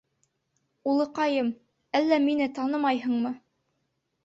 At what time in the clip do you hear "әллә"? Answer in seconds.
2.01-2.19